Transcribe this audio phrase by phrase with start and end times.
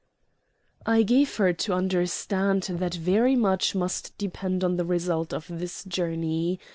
[0.83, 5.83] "I gave her to understand that very much must depend on the result of this
[5.83, 6.59] journey.